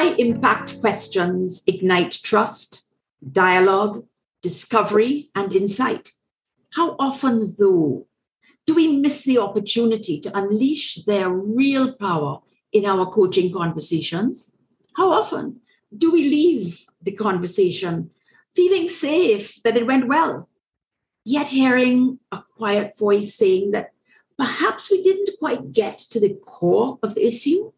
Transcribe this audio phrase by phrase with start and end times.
[0.00, 2.86] High impact questions ignite trust,
[3.32, 4.06] dialogue,
[4.40, 6.08] discovery, and insight.
[6.72, 8.06] How often, though,
[8.66, 12.40] do we miss the opportunity to unleash their real power
[12.72, 14.56] in our coaching conversations?
[14.96, 15.60] How often
[15.94, 18.10] do we leave the conversation
[18.56, 20.48] feeling safe that it went well,
[21.26, 23.92] yet hearing a quiet voice saying that
[24.38, 27.72] perhaps we didn't quite get to the core of the issue?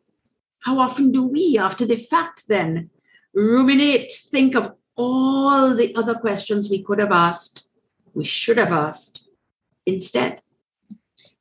[0.65, 2.91] How often do we, after the fact, then
[3.35, 7.69] ruminate, think of all the other questions we could have asked,
[8.15, 9.23] we should have asked
[9.87, 10.43] instead?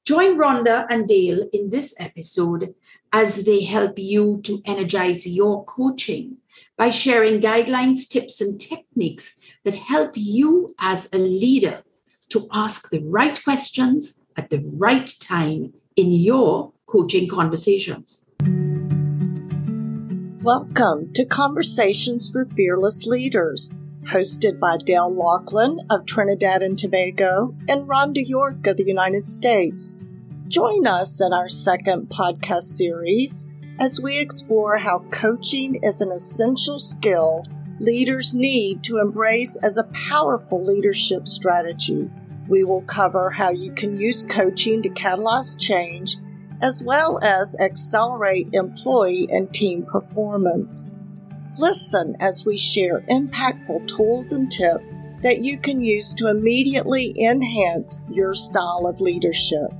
[0.04, 2.74] Join Rhonda and Dale in this episode
[3.14, 6.38] as they help you to energize your coaching
[6.76, 11.84] by sharing guidelines, tips, and techniques that help you as a leader
[12.30, 18.28] to ask the right questions at the right time in your coaching conversations.
[20.44, 23.70] Welcome to Conversations for Fearless Leaders,
[24.12, 29.99] hosted by Dale Laughlin of Trinidad and Tobago and Rhonda York of the United States.
[30.48, 33.48] Join us in our second podcast series
[33.79, 37.46] as we explore how coaching is an essential skill
[37.79, 42.10] leaders need to embrace as a powerful leadership strategy.
[42.48, 46.18] We will cover how you can use coaching to catalyze change
[46.62, 50.90] as well as accelerate employee and team performance.
[51.57, 57.99] Listen as we share impactful tools and tips that you can use to immediately enhance
[58.09, 59.71] your style of leadership.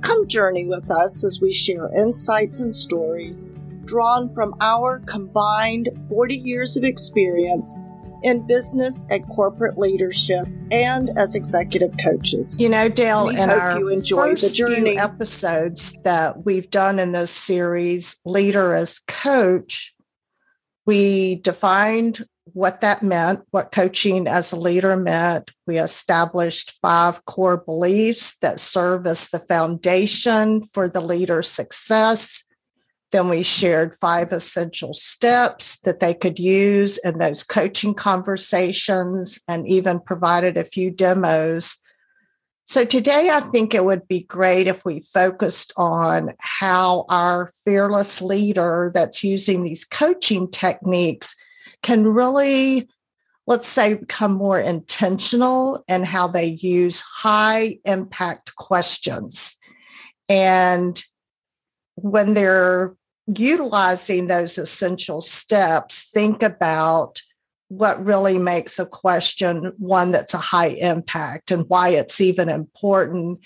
[0.00, 3.46] Come journey with us as we share insights and stories
[3.86, 7.76] drawn from our combined 40 years of experience
[8.22, 12.58] in business and corporate leadership and as executive coaches.
[12.58, 14.92] You know, Dale, we in our you enjoy first the journey.
[14.92, 19.94] few episodes that we've done in this series, Leader as Coach,
[20.86, 25.50] we defined what that meant, what coaching as a leader meant.
[25.66, 32.45] We established five core beliefs that serve as the foundation for the leader's success.
[33.12, 39.66] Then we shared five essential steps that they could use in those coaching conversations and
[39.68, 41.78] even provided a few demos.
[42.64, 48.20] So today, I think it would be great if we focused on how our fearless
[48.20, 51.36] leader that's using these coaching techniques
[51.84, 52.88] can really,
[53.46, 59.56] let's say, become more intentional in how they use high impact questions.
[60.28, 61.00] And
[61.96, 62.94] when they're
[63.26, 67.20] utilizing those essential steps, think about
[67.68, 73.40] what really makes a question one that's a high impact and why it's even important.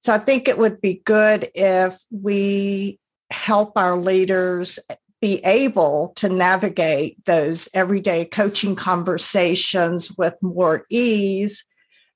[0.00, 2.98] So I think it would be good if we
[3.30, 4.78] help our leaders
[5.22, 11.64] be able to navigate those everyday coaching conversations with more ease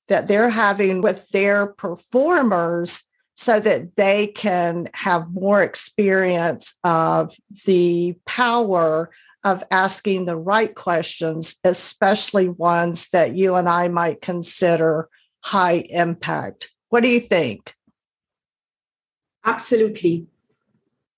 [0.07, 3.03] that they're having with their performers
[3.39, 7.33] so that they can have more experience of
[7.65, 9.09] the power
[9.45, 15.07] of asking the right questions, especially ones that you and I might consider
[15.41, 16.69] high impact.
[16.89, 17.75] What do you think?
[19.45, 20.27] Absolutely.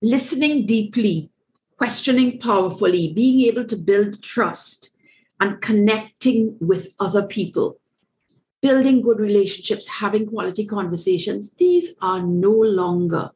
[0.03, 1.31] Listening deeply
[1.75, 4.95] questioning powerfully, being able to build trust
[5.39, 7.80] and connecting with other people,
[8.61, 13.31] building good relationships, having quality conversations, these are no longer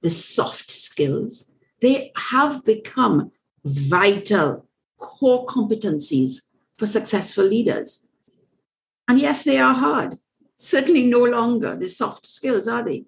[0.00, 1.52] the soft skills.
[1.80, 3.30] They have become
[3.64, 4.66] vital
[4.98, 8.08] core competencies for successful leaders.
[9.08, 10.18] And yes, they are hard.
[10.54, 13.04] Certainly no longer the soft skills, are they?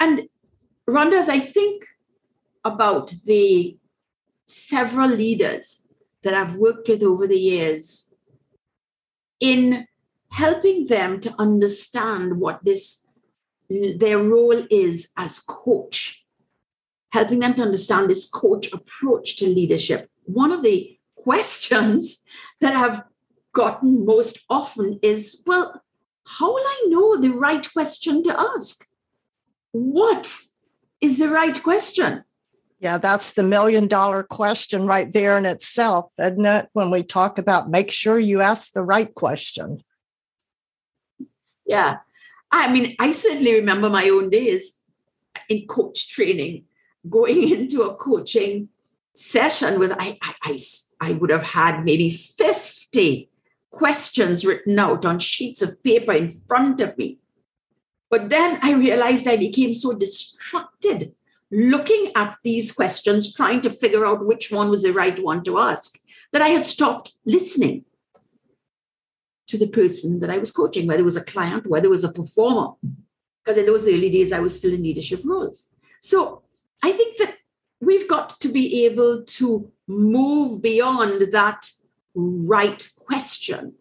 [0.00, 0.28] And
[0.88, 1.84] Rhonda, as I think
[2.64, 3.76] about the
[4.46, 5.86] several leaders
[6.22, 8.14] that I've worked with over the years
[9.40, 9.86] in
[10.32, 13.06] helping them to understand what this
[13.96, 16.24] their role is as coach
[17.10, 22.24] helping them to understand this coach approach to leadership one of the questions
[22.60, 23.02] that i've
[23.52, 25.80] gotten most often is well
[26.26, 28.88] how will i know the right question to ask
[29.70, 30.40] what
[31.00, 32.24] is the right question
[32.80, 36.68] yeah, that's the million dollar question right there in itself, isn't it?
[36.72, 39.84] When we talk about make sure you ask the right question.
[41.66, 41.98] Yeah.
[42.50, 44.80] I mean, I certainly remember my own days
[45.48, 46.64] in coach training,
[47.08, 48.68] going into a coaching
[49.14, 50.58] session with I, I, I,
[51.00, 53.28] I would have had maybe 50
[53.70, 57.18] questions written out on sheets of paper in front of me.
[58.10, 61.14] But then I realized I became so distracted
[61.50, 65.58] looking at these questions, trying to figure out which one was the right one to
[65.58, 65.98] ask,
[66.32, 67.84] that I had stopped listening
[69.48, 72.04] to the person that I was coaching, whether it was a client, whether it was
[72.04, 72.72] a performer.
[73.42, 75.70] Because in those early days, I was still in leadership roles.
[76.00, 76.42] So
[76.82, 77.36] I think that
[77.80, 81.70] we've got to be able to move beyond that
[82.14, 83.74] right question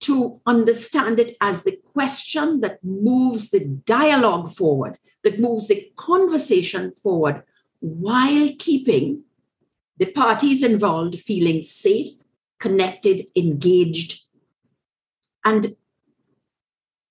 [0.00, 6.92] to understand it as the question that moves the dialogue forward, that moves the conversation
[6.92, 7.42] forward
[7.80, 9.22] while keeping
[9.98, 12.22] the parties involved feeling safe,
[12.58, 14.24] connected, engaged,
[15.44, 15.76] and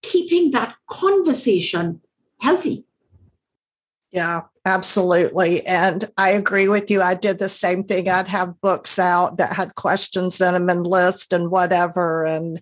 [0.01, 2.01] keeping that conversation
[2.39, 2.85] healthy.
[4.11, 5.65] Yeah, absolutely.
[5.65, 7.01] And I agree with you.
[7.01, 8.07] I did the same thing.
[8.07, 12.25] I'd have books out that had questions in them and list and whatever.
[12.25, 12.61] And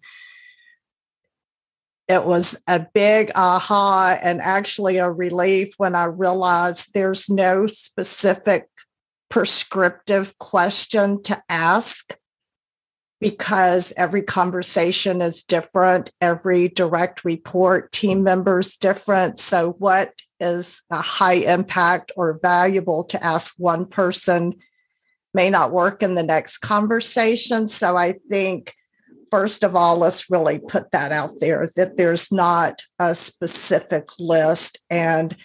[2.07, 8.67] it was a big aha and actually a relief when I realized there's no specific
[9.29, 12.17] prescriptive question to ask
[13.25, 19.39] because every conversation is different, every direct report team member is different.
[19.39, 24.53] So, what is a high impact or valuable to ask one person
[25.33, 27.67] may not work in the next conversation.
[27.67, 28.75] So, I think.
[29.31, 34.79] First of all, let's really put that out there that there's not a specific list.
[34.91, 35.35] And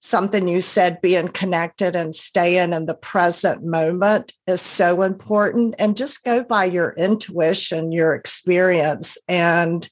[0.00, 5.74] something you said being connected and staying in the present moment is so important.
[5.78, 9.88] And just go by your intuition your experience and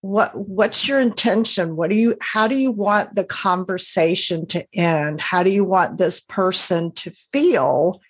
[0.00, 1.76] what what's your intention?
[1.76, 5.20] What do you how do you want the conversation to end?
[5.20, 8.00] How do you want this person to feel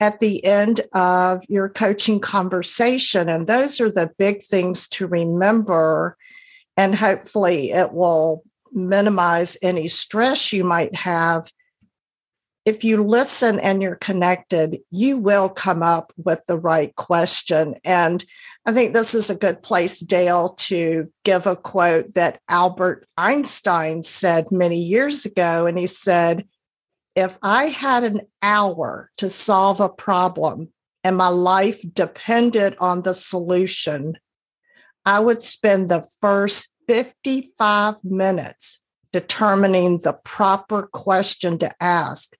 [0.00, 3.28] at the end of your coaching conversation?
[3.28, 6.16] And those are the big things to remember.
[6.76, 8.42] And hopefully it will
[8.74, 11.50] minimize any stress you might have,
[12.64, 17.74] if you listen and you're connected, you will come up with the right question.
[17.84, 18.24] And
[18.64, 24.02] I think this is a good place, Dale, to give a quote that Albert Einstein
[24.02, 25.66] said many years ago.
[25.66, 26.48] And he said,
[27.14, 30.70] If I had an hour to solve a problem
[31.02, 34.16] and my life depended on the solution,
[35.04, 38.80] I would spend the first 55 minutes
[39.12, 42.36] determining the proper question to ask.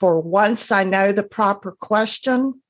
[0.00, 2.62] For once I know the proper question,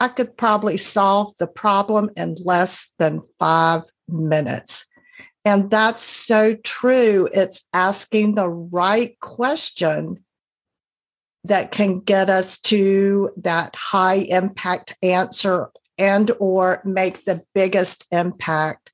[0.00, 4.86] I could probably solve the problem in less than five minutes.
[5.44, 7.28] And that's so true.
[7.32, 10.24] It's asking the right question
[11.44, 18.92] that can get us to that high impact answer and or make the biggest impact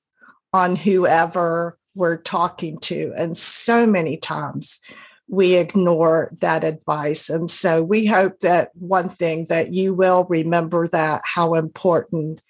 [0.53, 3.13] on whoever we're talking to.
[3.17, 4.81] And so many times
[5.29, 7.29] we ignore that advice.
[7.29, 12.41] And so we hope that one thing that you will remember that how important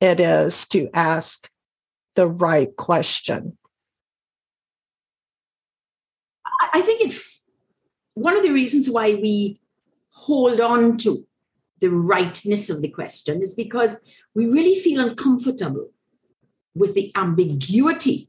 [0.00, 1.48] it is to ask
[2.14, 3.56] the right question.
[6.72, 7.42] I think it's
[8.14, 9.60] one of the reasons why we
[10.10, 11.26] hold on to
[11.80, 14.04] the rightness of the question is because
[14.34, 15.88] we really feel uncomfortable
[16.76, 18.28] with the ambiguity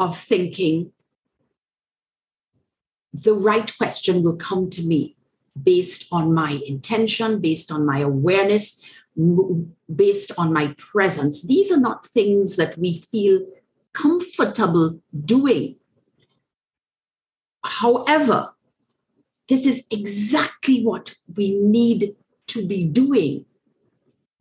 [0.00, 0.92] of thinking
[3.12, 5.16] the right question will come to me
[5.62, 8.82] based on my intention, based on my awareness,
[9.94, 11.46] based on my presence.
[11.46, 13.46] These are not things that we feel
[13.92, 15.76] comfortable doing.
[17.64, 18.54] However,
[19.48, 22.16] this is exactly what we need
[22.48, 23.44] to be doing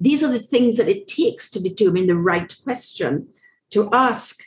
[0.03, 3.29] these are the things that it takes to determine the right question
[3.69, 4.43] to ask.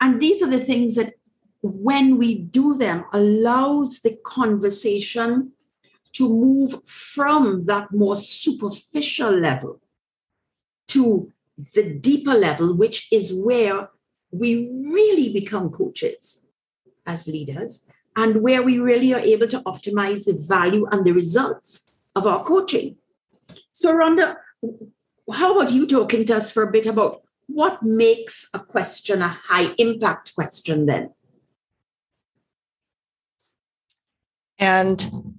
[0.00, 1.14] And these are the things that,
[1.62, 5.52] when we do them, allows the conversation
[6.12, 9.80] to move from that more superficial level
[10.88, 11.32] to
[11.74, 13.88] the deeper level, which is where
[14.30, 16.48] we really become coaches
[17.06, 21.90] as leaders and where we really are able to optimize the value and the results
[22.16, 22.96] of our coaching.
[23.70, 24.36] So, Rhonda,
[25.32, 29.28] how about you talking to us for a bit about what makes a question a
[29.28, 31.12] high impact question then?
[34.58, 35.34] And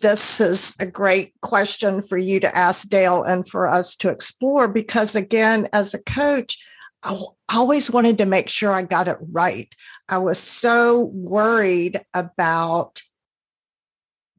[0.00, 4.66] this is a great question for you to ask Dale and for us to explore
[4.66, 6.58] because, again, as a coach,
[7.02, 9.72] I always wanted to make sure I got it right.
[10.08, 13.02] I was so worried about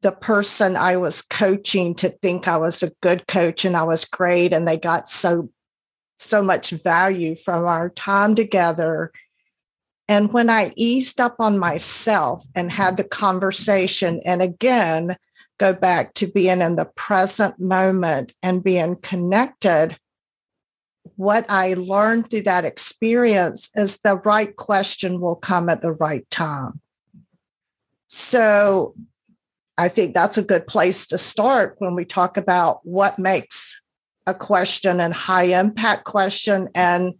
[0.02, 4.04] the person I was coaching to think I was a good coach and I was
[4.04, 5.50] great and they got so
[6.16, 9.12] so much value from our time together
[10.08, 15.16] And when I eased up on myself and had the conversation, and again,
[15.58, 19.96] go back to being in the present moment and being connected,
[21.20, 26.24] what I learned through that experience is the right question will come at the right
[26.30, 26.80] time.
[28.08, 28.94] So
[29.76, 33.78] I think that's a good place to start when we talk about what makes
[34.26, 37.12] a question and high impact question and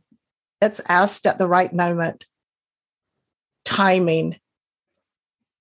[0.63, 2.25] it's asked at the right moment
[3.67, 4.39] timing.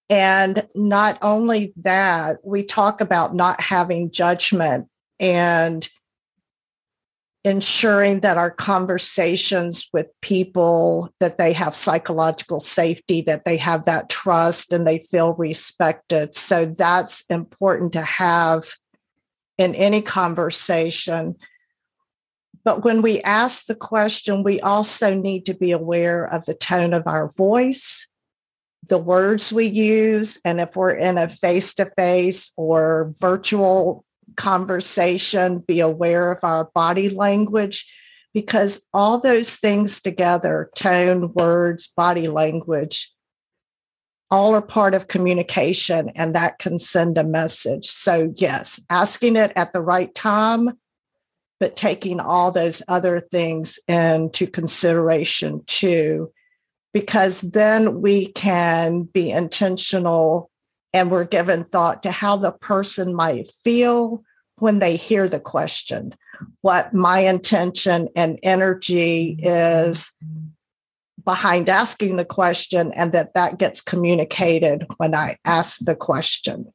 [0.09, 4.87] And not only that, we talk about not having judgment
[5.19, 5.89] and
[7.45, 14.09] ensuring that our conversations with people that they have psychological safety that they have that
[14.09, 16.35] trust and they feel respected.
[16.35, 18.65] So that's important to have
[19.57, 21.35] in any conversation.
[22.65, 26.93] But when we ask the question, we also need to be aware of the tone
[26.93, 28.07] of our voice,
[28.83, 34.03] the words we use, and if we're in a face to face or virtual
[34.35, 37.85] conversation, be aware of our body language
[38.33, 43.11] because all those things together tone, words, body language
[44.31, 47.87] all are part of communication and that can send a message.
[47.87, 50.77] So, yes, asking it at the right time
[51.59, 56.31] but taking all those other things into consideration too,
[56.93, 60.49] because then we can be intentional
[60.93, 64.23] and we're given thought to how the person might feel
[64.57, 66.13] when they hear the question,
[66.61, 70.11] what my intention and energy is
[71.23, 76.73] behind asking the question, and that that gets communicated when I ask the question.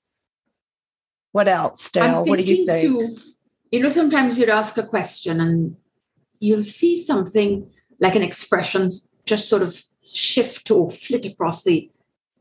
[1.33, 2.25] What else, Dale?
[2.25, 2.80] What do you think?
[2.80, 3.18] Too,
[3.73, 5.76] you know, sometimes you'd ask a question and
[6.38, 7.68] you'll see something
[7.99, 8.90] like an expression
[9.26, 11.90] just sort of shift or flit across the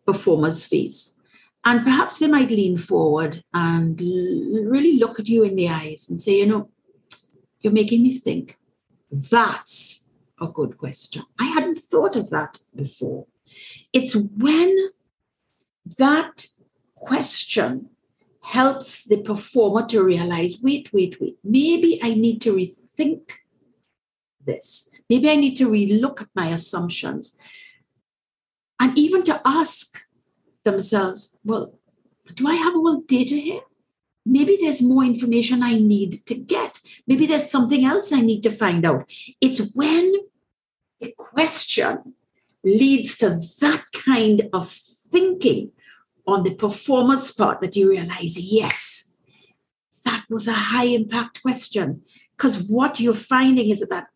[0.06, 1.20] performer's face.
[1.66, 6.20] And perhaps they might lean forward and really look at you in the eyes and
[6.20, 6.70] say, you know,
[7.62, 8.58] you're making me think.
[9.10, 10.10] That's
[10.42, 11.24] a good question.
[11.40, 13.28] I hadn't thought of that before.
[13.94, 14.76] It's when
[15.98, 16.48] that
[16.96, 17.90] question
[18.42, 23.32] helps the performer to realize wait, wait, wait, maybe I need to rethink
[24.46, 24.90] this.
[25.10, 27.38] Maybe I need to relook at my assumptions.
[28.80, 30.06] And even to ask
[30.64, 31.78] themselves, well,
[32.36, 33.62] do I have all the data here?
[34.26, 36.80] Maybe there's more information I need to get.
[37.08, 39.10] Maybe there's something else I need to find out.
[39.42, 40.14] It's when
[41.02, 42.16] the question
[42.64, 45.72] leads to that kind of thinking
[46.26, 49.16] on the performer's part that you realize, yes,
[50.06, 52.04] that was a high impact question.
[52.38, 54.08] Because what you're finding is that that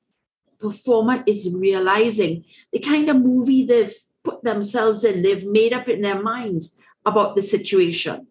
[0.59, 3.95] performer is realizing the kind of movie they've
[4.27, 8.27] put themselves in, they've made up in their minds about the situation.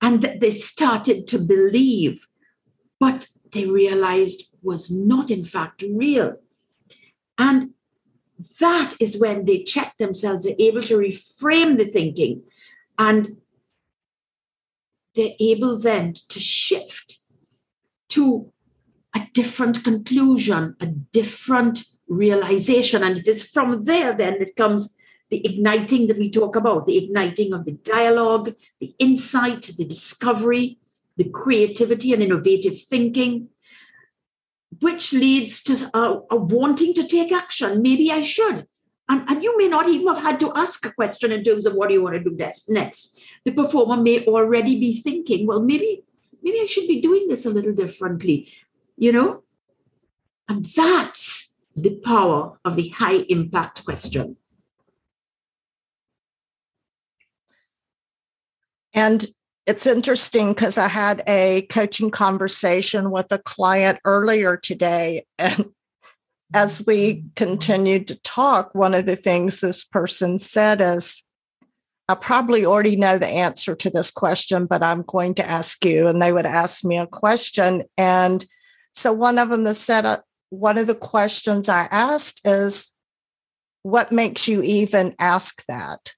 [0.00, 2.28] And that they started to believe,
[3.00, 6.36] but they realized was not, in fact, real.
[7.38, 7.70] And
[8.60, 12.42] that is when they check themselves, they're able to reframe the thinking
[12.98, 13.38] and
[15.14, 17.20] they're able then to shift
[18.10, 18.52] to
[19.14, 23.02] a different conclusion, a different realization.
[23.02, 24.96] And it is from there then it comes
[25.30, 30.78] the igniting that we talk about, the igniting of the dialogue, the insight, the discovery,
[31.16, 33.48] the creativity and innovative thinking,
[34.80, 37.82] which leads to a, a wanting to take action.
[37.82, 38.66] Maybe I should.
[39.08, 41.74] And, and you may not even have had to ask a question in terms of
[41.74, 42.36] what do you want to do
[42.68, 43.20] next.
[43.44, 46.04] The performer may already be thinking, well, maybe,
[46.42, 48.52] maybe I should be doing this a little differently,
[48.96, 49.42] you know?
[50.48, 51.45] And that's
[51.76, 54.36] the power of the high impact question.
[58.94, 59.26] And
[59.66, 65.66] it's interesting because I had a coaching conversation with a client earlier today, and
[66.54, 71.22] as we continued to talk, one of the things this person said is,
[72.08, 76.06] I probably already know the answer to this question, but I'm going to ask you.
[76.06, 77.82] And they would ask me a question.
[77.98, 78.46] And
[78.92, 82.92] so one of them said, one of the questions I asked is,
[83.82, 86.14] what makes you even ask that?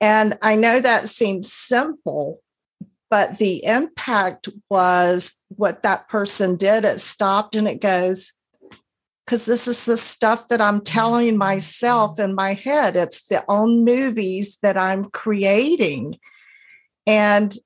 [0.00, 2.40] And I know that seems simple,
[3.10, 6.84] but the impact was what that person did.
[6.84, 8.32] It stopped and it goes,
[9.24, 12.96] because this is the stuff that I'm telling myself in my head.
[12.96, 16.18] It's the own movies that I'm creating.
[17.06, 17.56] And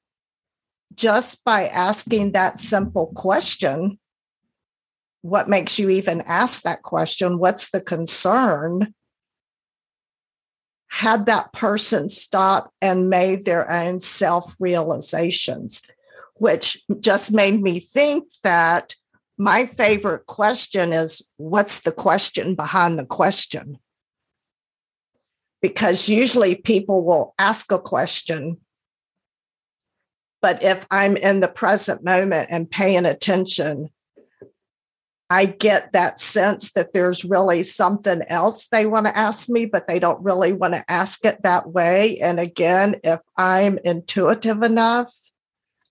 [0.94, 3.98] just by asking that simple question,
[5.22, 7.38] what makes you even ask that question?
[7.38, 8.94] What's the concern?
[10.88, 15.82] Had that person stop and made their own self realizations,
[16.34, 18.94] which just made me think that
[19.36, 23.78] my favorite question is what's the question behind the question?
[25.60, 28.58] Because usually people will ask a question
[30.40, 33.90] but if I'm in the present moment and paying attention,
[35.30, 39.86] I get that sense that there's really something else they want to ask me, but
[39.86, 42.18] they don't really want to ask it that way.
[42.18, 45.14] And again, if I'm intuitive enough,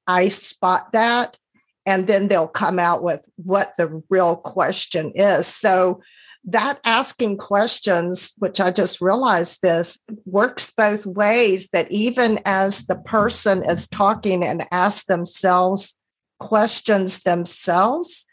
[0.08, 1.38] I spot that.
[1.86, 5.46] And then they'll come out with what the real question is.
[5.48, 6.02] So
[6.46, 11.70] that asking questions, which I just realized this, works both ways.
[11.74, 15.98] That even as the person is talking and asks themselves
[16.40, 18.27] questions themselves,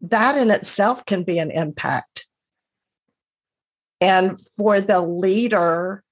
[0.00, 2.26] that in itself can be an impact.
[4.00, 6.04] And for the leader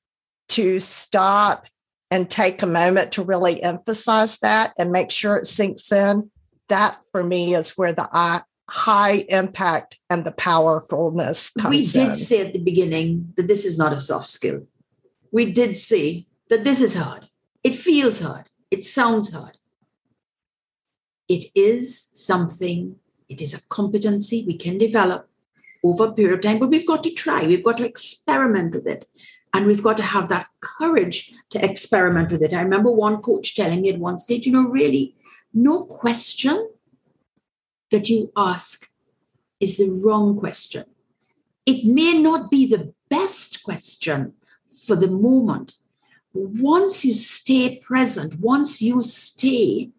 [0.51, 1.67] to stop
[2.11, 6.31] and take a moment to really emphasize that and make sure it sinks in,
[6.69, 8.09] that for me is where the
[8.69, 12.17] high impact and the powerfulness comes we did in.
[12.17, 14.67] say at the beginning that this is not a soft skill
[15.31, 17.29] we did say that this is hard
[17.63, 19.57] it feels hard it sounds hard
[21.29, 22.97] it is something
[23.29, 25.29] it is a competency we can develop
[25.85, 28.87] over a period of time but we've got to try we've got to experiment with
[28.87, 29.07] it
[29.55, 33.55] and we've got to have that courage to experiment with it i remember one coach
[33.55, 35.15] telling me at one stage you know really
[35.53, 36.69] no question
[37.91, 38.91] that you ask
[39.61, 40.85] is the wrong question.
[41.65, 44.35] It may not be the best question
[44.87, 45.75] for the moment.
[46.35, 49.91] But Once you stay present, once you stay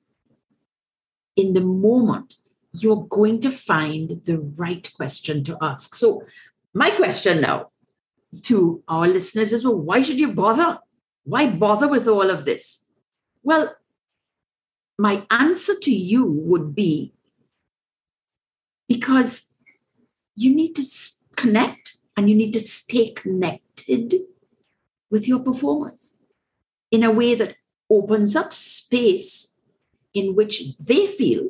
[1.36, 2.36] in the moment,
[2.82, 5.96] you're going to find the right question to ask.
[5.96, 6.24] So,
[6.74, 7.70] my question now
[8.44, 10.80] to our listeners is well, why should you bother?
[11.24, 12.86] Why bother with all of this?
[13.44, 13.76] Well,
[14.98, 17.14] my answer to you would be
[18.88, 19.54] because
[20.36, 20.84] you need to
[21.36, 24.14] connect and you need to stay connected
[25.10, 26.20] with your performers
[26.92, 27.56] in a way that
[27.90, 29.58] opens up space
[30.14, 31.50] in which they feel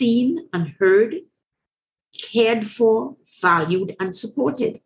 [0.00, 1.12] seen and heard,
[2.32, 4.80] cared for, valued, and supported.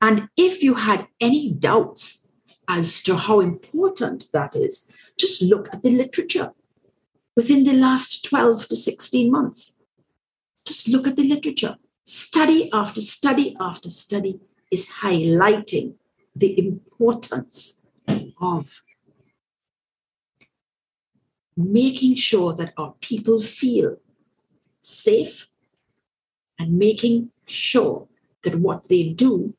[0.00, 2.28] And if you had any doubts
[2.68, 6.52] as to how important that is, just look at the literature
[7.36, 9.80] within the last 12 to 16 months.
[10.64, 11.76] Just look at the literature.
[12.04, 14.38] Study after study after study
[14.70, 15.94] is highlighting
[16.36, 17.86] the importance
[18.40, 18.82] of
[21.56, 23.96] making sure that our people feel
[24.82, 25.48] safe
[26.58, 28.08] and making sure
[28.42, 29.54] that what they do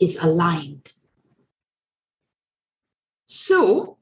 [0.00, 0.92] is aligned.
[3.26, 3.96] So,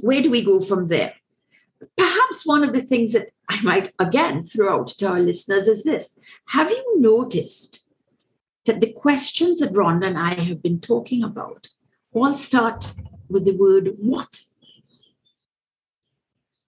[0.00, 1.14] where do we go from there?
[1.96, 5.84] Perhaps one of the things that I might again throw out to our listeners is
[5.84, 7.80] this Have you noticed
[8.66, 11.68] that the questions that Rhonda and I have been talking about
[12.12, 12.92] all start
[13.28, 14.42] with the word what?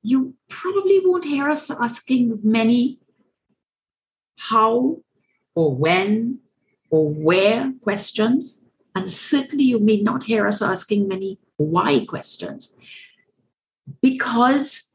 [0.03, 3.01] You probably won't hear us asking many
[4.37, 4.99] how
[5.55, 6.41] or when
[6.91, 8.69] or where questions.
[8.95, 12.79] And certainly you may not hear us asking many why questions
[14.03, 14.93] because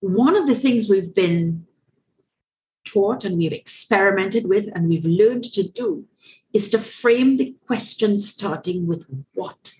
[0.00, 1.66] one of the things we've been
[2.84, 6.06] taught and we've experimented with and we've learned to do
[6.52, 9.74] is to frame the question starting with what.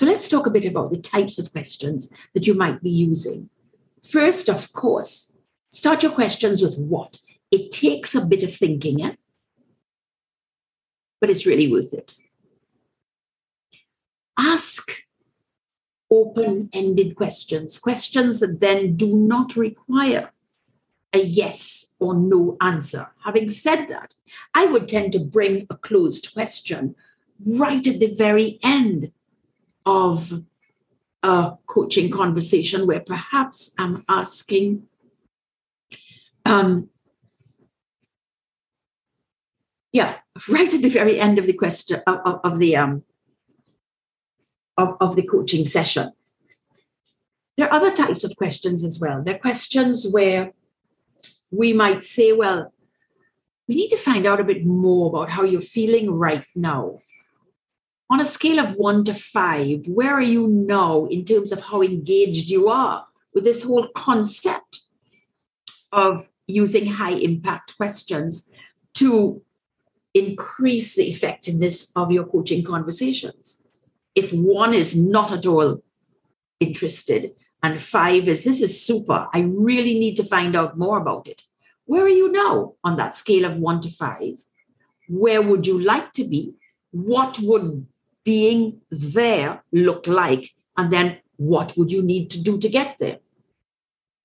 [0.00, 3.50] So let's talk a bit about the types of questions that you might be using.
[4.02, 5.36] First, of course,
[5.68, 7.18] start your questions with what.
[7.50, 9.16] It takes a bit of thinking, yeah?
[11.20, 12.16] but it's really worth it.
[14.38, 15.04] Ask
[16.10, 20.32] open ended questions, questions that then do not require
[21.12, 23.12] a yes or no answer.
[23.22, 24.14] Having said that,
[24.54, 26.94] I would tend to bring a closed question
[27.44, 29.12] right at the very end
[29.86, 30.42] of
[31.22, 34.86] a coaching conversation where perhaps I'm asking,
[36.44, 36.88] um,
[39.92, 40.16] yeah,
[40.48, 43.02] right at the very end of the question of, of, of the um,
[44.76, 46.12] of, of the coaching session.
[47.56, 49.22] There are other types of questions as well.
[49.22, 50.52] There are questions where
[51.50, 52.72] we might say, well,
[53.68, 57.00] we need to find out a bit more about how you're feeling right now.
[58.10, 61.80] On a scale of one to five, where are you now in terms of how
[61.80, 64.80] engaged you are with this whole concept
[65.92, 68.50] of using high impact questions
[68.94, 69.42] to
[70.14, 73.66] increase the effectiveness of your coaching conversations.
[74.14, 75.82] If one is not at all
[76.58, 81.28] interested, and five is this is super, I really need to find out more about
[81.28, 81.42] it.
[81.84, 84.44] Where are you now on that scale of one to five?
[85.08, 86.54] Where would you like to be?
[86.90, 87.86] What would
[88.24, 90.54] being there look like?
[90.76, 93.18] And then what would you need to do to get there?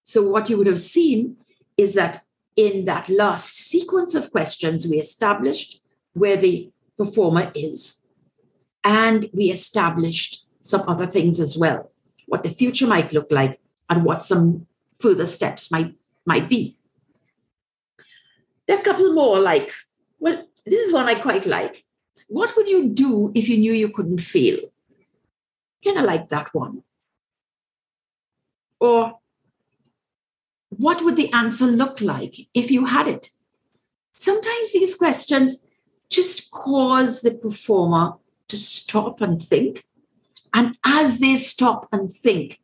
[0.03, 1.37] So, what you would have seen
[1.77, 2.23] is that
[2.55, 5.81] in that last sequence of questions, we established
[6.13, 8.07] where the performer is.
[8.83, 11.91] And we established some other things as well,
[12.27, 14.67] what the future might look like and what some
[14.99, 16.77] further steps might, might be.
[18.67, 19.71] There are a couple more, like,
[20.19, 21.84] well, this is one I quite like.
[22.27, 24.57] What would you do if you knew you couldn't fail?
[25.83, 26.83] Kind of like that one.
[28.79, 29.19] Or
[30.69, 33.29] what would the answer look like if you had it?
[34.17, 35.67] Sometimes these questions
[36.09, 38.13] just cause the performer
[38.47, 39.83] to stop and think.
[40.53, 42.59] And as they stop and think,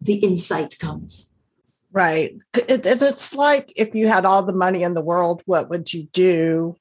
[0.00, 1.36] the insight comes.
[1.92, 2.36] Right.
[2.54, 5.92] It, it, it's like if you had all the money in the world, what would
[5.92, 6.76] you do?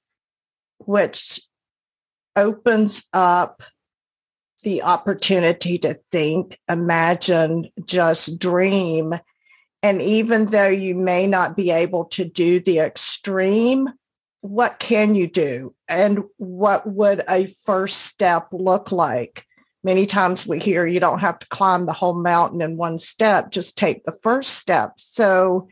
[0.80, 1.42] Which
[2.36, 3.64] opens up
[4.64, 9.14] the opportunity to think, imagine, just dream
[9.84, 13.90] and even though you may not be able to do the extreme,
[14.42, 15.74] what can you do?
[15.88, 19.46] And what would a first step look like?
[19.84, 23.50] Many times we hear you don't have to climb the whole mountain in one step,
[23.50, 24.94] just take the first step.
[24.98, 25.68] So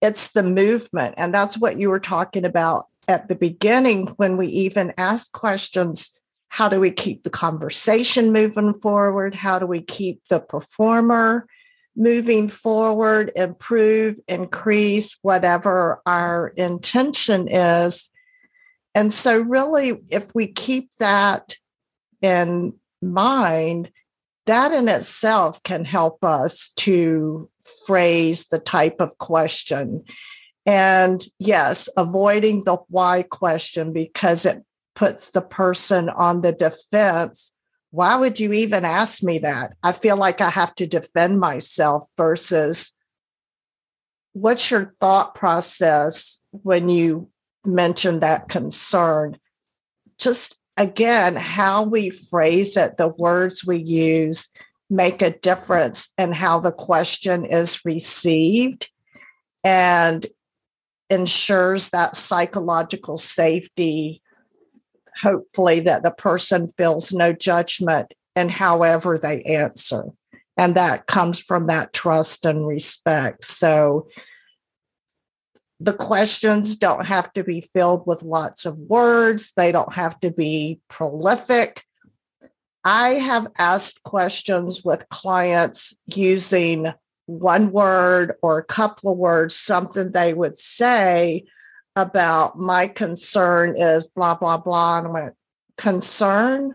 [0.00, 1.14] it's the movement.
[1.16, 6.12] And that's what you were talking about at the beginning when we even ask questions
[6.48, 9.36] how do we keep the conversation moving forward?
[9.36, 11.46] How do we keep the performer?
[11.96, 18.08] moving forward, improve, increase, whatever our intention is.
[18.94, 21.56] And so, really, if we keep that
[22.22, 23.90] in mind,
[24.46, 27.49] that in itself can help us to
[27.86, 30.04] phrase the type of question.
[30.66, 34.62] And yes, avoiding the why question because it
[34.94, 37.52] puts the person on the defense
[37.90, 39.72] why would you even ask me that?
[39.82, 42.94] I feel like I have to defend myself versus
[44.32, 47.28] what's your thought process when you
[47.64, 49.38] mention that concern?
[50.18, 54.48] Just again, how we phrase it, the words we use
[54.90, 58.90] make a difference in how the question is received
[59.64, 60.26] and
[61.08, 64.22] ensures that psychological safety
[65.22, 70.04] hopefully that the person feels no judgment in however they answer.
[70.56, 73.44] And that comes from that trust and respect.
[73.44, 74.08] So
[75.78, 80.30] the questions don't have to be filled with lots of words, they don't have to
[80.30, 81.84] be prolific.
[82.84, 86.86] I have asked questions with clients using
[87.26, 91.44] one word or a couple of words, something they would say
[91.94, 94.98] about my concern is blah, blah, blah.
[94.98, 95.34] And I went,
[95.76, 96.74] concern?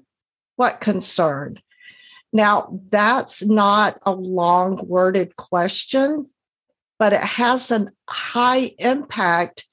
[0.56, 1.60] What concern?
[2.32, 6.30] Now, that's not a long worded question,
[7.00, 9.66] but it has a high impact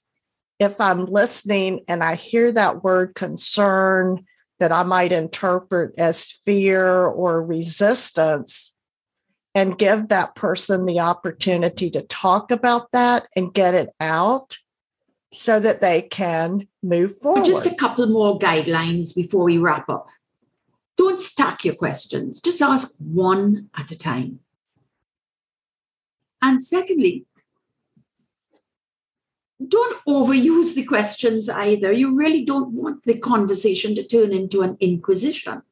[0.58, 4.24] if I'm listening and I hear that word concern
[4.62, 8.72] that I might interpret as fear or resistance
[9.56, 14.56] and give that person the opportunity to talk about that and get it out
[15.32, 17.44] so that they can move forward.
[17.44, 20.06] Just a couple more guidelines before we wrap up.
[20.96, 24.38] Don't stack your questions, just ask one at a time.
[26.40, 27.26] And secondly,
[29.68, 31.92] don't overuse the questions either.
[31.92, 35.62] You really don't want the conversation to turn into an inquisition.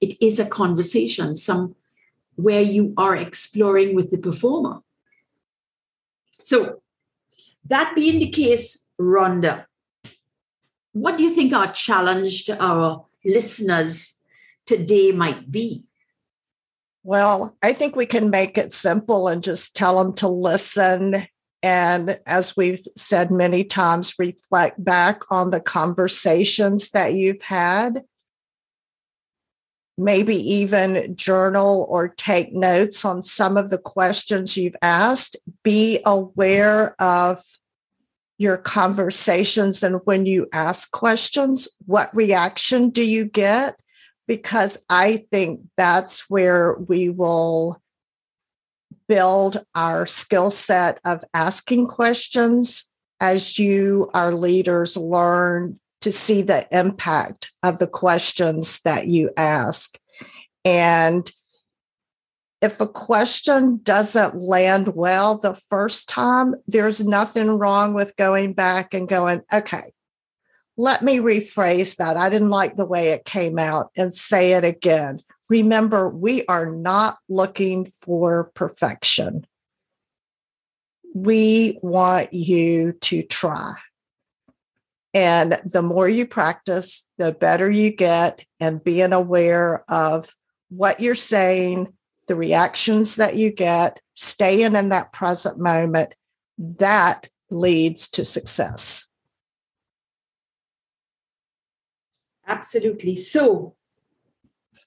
[0.00, 1.76] It is a conversation, some
[2.36, 4.80] where you are exploring with the performer.
[6.32, 6.82] So
[7.66, 9.66] that being the case, Rhonda,
[10.92, 14.16] what do you think our challenge to our listeners
[14.66, 15.84] today might be?
[17.02, 21.26] Well, I think we can make it simple and just tell them to listen.
[21.64, 28.02] And as we've said many times, reflect back on the conversations that you've had
[29.96, 35.36] maybe even journal or take notes on some of the questions you've asked.
[35.62, 37.42] Be aware of
[38.36, 43.80] your conversations and when you ask questions, what reaction do you get?
[44.28, 47.80] Because I think that's where we will
[49.08, 52.88] build our skill set of asking questions
[53.20, 59.98] as you, our leaders, learn to see the impact of the questions that you ask.
[60.64, 61.30] And
[62.60, 68.94] if a question doesn't land well the first time, there's nothing wrong with going back
[68.94, 69.92] and going, okay,
[70.76, 72.16] let me rephrase that.
[72.16, 75.20] I didn't like the way it came out and say it again.
[75.48, 79.46] Remember, we are not looking for perfection.
[81.14, 83.74] We want you to try.
[85.12, 90.34] And the more you practice, the better you get and being aware of
[90.70, 91.92] what you're saying,
[92.26, 96.14] the reactions that you get, staying in that present moment,
[96.58, 99.06] that leads to success.
[102.46, 103.14] Absolutely.
[103.14, 103.76] So,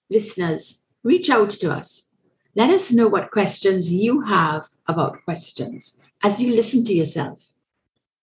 [0.10, 2.12] listeners, reach out to us.
[2.56, 7.48] Let us know what questions you have about questions as you listen to yourself